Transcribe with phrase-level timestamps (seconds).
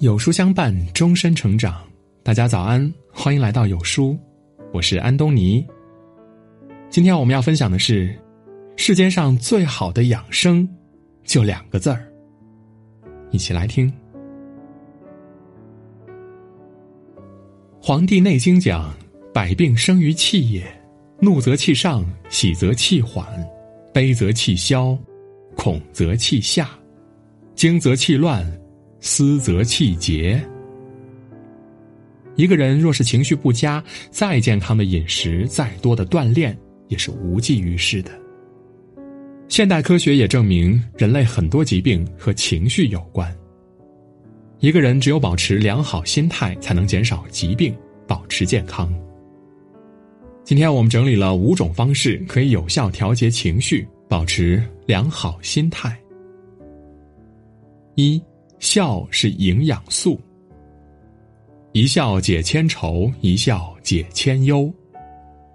[0.00, 1.80] 有书相伴，终身成长。
[2.24, 4.18] 大家早安，欢迎来到有书，
[4.72, 5.64] 我是安东尼。
[6.90, 8.12] 今天我们要分享的是，
[8.76, 10.68] 世间上最好的养生，
[11.22, 12.04] 就两个字儿。
[13.30, 13.88] 一起来听。
[17.80, 18.92] 《黄帝内经》讲
[19.32, 20.66] ：“百病生于气也，
[21.20, 23.24] 怒则气上，喜则气缓，
[23.92, 24.98] 悲则气消，
[25.56, 26.68] 恐则气下，
[27.54, 28.44] 惊则气乱。”
[29.04, 30.42] 思则气结。
[32.36, 36.58] 一个人若是情绪不佳，再健康的饮食，再多的锻炼，
[36.88, 38.10] 也是无济于事的。
[39.46, 43.30] 现代科学也证明，人类很多疾病和情绪有关。
[44.60, 47.76] 一个人只有保持良好心态，才能减少疾病，
[48.08, 48.92] 保持健康。
[50.44, 55.94] 今天我们整理了五种方式，可以有效调节情绪，保持良好心态。
[57.96, 58.20] 一。
[58.58, 60.20] 笑是营养素，
[61.72, 64.72] 一笑解千愁，一笑解千忧。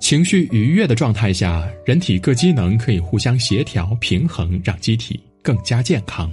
[0.00, 6.30] 情绪愉悦的状态下，人体各机能可以互相协调平衡，让机体更加健康。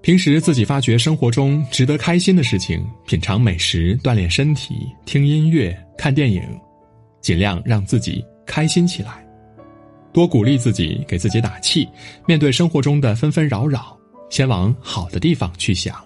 [0.00, 6.42] 平时自己发觉生活中值得开心的事情，品尝美食，锻炼身体，听音乐，看电影，
[7.20, 9.26] 尽量让自己开心起来。
[10.12, 11.86] 多鼓励自己，给自己打气，
[12.26, 13.97] 面对生活中的纷纷扰扰。
[14.30, 15.96] 先往好的地方去想，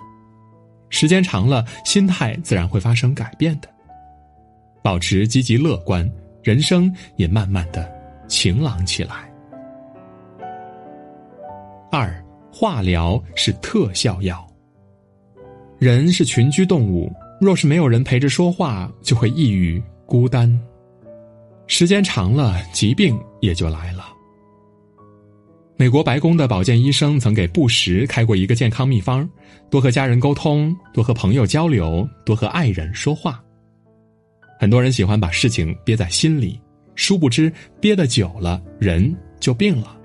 [0.91, 3.69] 时间长了，心态自然会发生改变的。
[4.83, 6.11] 保持积极乐观，
[6.43, 7.91] 人生也慢慢的
[8.29, 9.31] 晴朗起来。
[11.91, 14.47] 二，化疗是特效药。
[15.79, 20.61] 人是群居动物，若是没有人陪着说话，就会抑郁孤单，
[21.67, 24.05] 时间长了，疾病也就来了。
[25.83, 29.29] 美国白宫的保健医生曾给布什开过一个健康秘方：
[29.69, 33.43] 多和家人沟通，多和朋友交流，多和爱人说话。
[34.61, 36.57] 很多人喜欢把事情憋在心里，
[36.95, 39.99] 殊不知憋得久了，人就病了。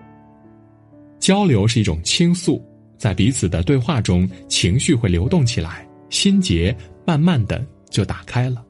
[1.20, 2.60] 交流是一种倾诉，
[2.98, 8.66] 在彼此的对话中，情绪会流动起来，心结慢慢的就打开了。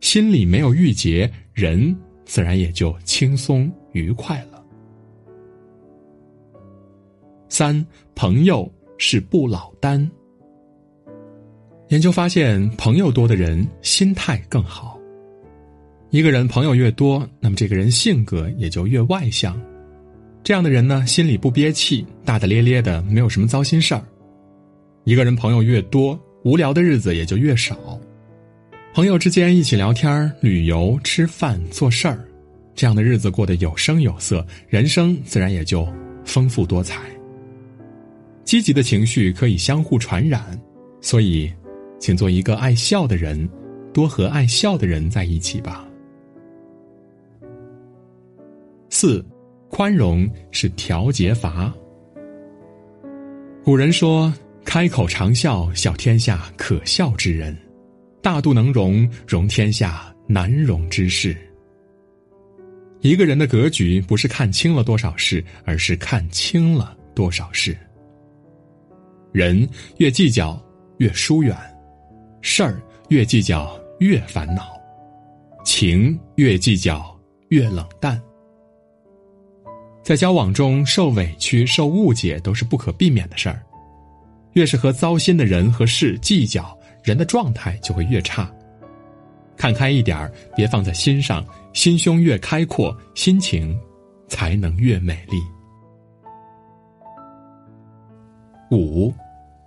[0.00, 1.94] 心里没有郁结，人
[2.24, 4.51] 自然也就轻松愉快了。
[7.52, 10.10] 三朋友是不老丹。
[11.88, 14.98] 研究发现，朋友多的人心态更好。
[16.08, 19.60] 一个人朋友越多，那么这个人性格也就越外向。
[20.42, 24.02] 这样的人呢，心里不憋气，大大咧咧的，没有什么糟心事儿。
[25.04, 27.76] 一个人朋友越多，无聊的日子也就越少。
[28.94, 32.18] 朋友之间一起聊天、旅游、吃饭、做事儿，
[32.74, 35.86] 这样的日子过得有声有色，人生自然也就
[36.24, 36.98] 丰富多彩。
[38.44, 40.60] 积极的情绪可以相互传染，
[41.00, 41.52] 所以，
[41.98, 43.48] 请做一个爱笑的人，
[43.92, 45.88] 多和爱笑的人在一起吧。
[48.90, 49.24] 四，
[49.68, 51.72] 宽容是调节阀。
[53.64, 54.32] 古人说
[54.66, 57.54] ：“开口常笑，笑天下可笑之人；
[58.20, 61.36] 大度能容，容天下难容之事。”
[63.00, 67.76] 一个人的格局不是看清了多少事，而是看清了多少事。
[69.32, 70.60] 人越计较
[70.98, 71.56] 越疏远，
[72.42, 74.78] 事儿越计较越烦恼，
[75.64, 78.20] 情越计较越冷淡。
[80.02, 83.62] 在交往中受委屈、受误解都是不可避免的事儿，
[84.52, 88.52] 越是和糟心的人和事计较，人的状态就会越差。
[89.56, 93.78] 看开一点儿，别放在心上，心胸越开阔，心情
[94.28, 95.40] 才能越美丽。
[98.72, 99.12] 五，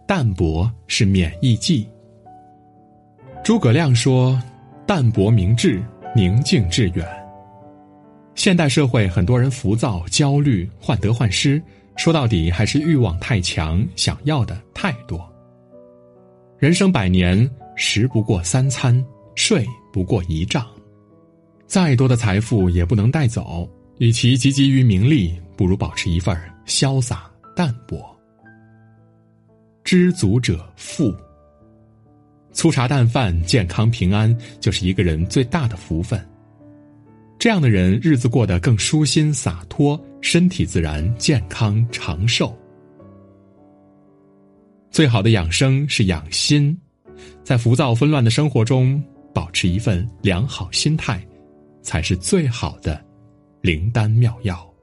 [0.08, 1.88] 淡泊是免疫剂。
[3.44, 4.42] 诸葛亮说
[4.88, 5.80] ：“淡泊明志，
[6.16, 7.08] 宁静致远。”
[8.34, 11.62] 现代社会很多人浮躁、焦虑、患得患失，
[11.96, 15.32] 说到底还是欲望太强，想要的太多。
[16.58, 19.06] 人生百年，食不过三餐，
[19.36, 20.66] 睡不过一觉，
[21.68, 23.70] 再多的财富也不能带走。
[24.00, 26.36] 与其汲汲于名利，不如保持一份
[26.66, 28.15] 潇洒淡泊。
[29.86, 31.16] 知足者富。
[32.52, 36.20] 粗茶淡饭、健康平安，就是一个人最大的福分。
[37.38, 42.58] 这样的人，日子过得更舒心洒脱，身体自然健康长寿。
[44.90, 46.76] 最好的养生是养心，
[47.44, 49.04] 在浮躁纷乱的生活中，
[49.36, 51.24] 保持一份良好心态，
[51.84, 53.00] 才是最好的
[53.62, 54.75] 灵丹妙药。